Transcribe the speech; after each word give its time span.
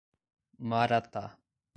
Maratá 0.71 1.23